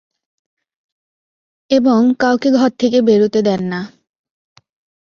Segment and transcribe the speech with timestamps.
[1.69, 3.81] এবং কাউকে ঘর থেকে বেরুতে দেন না।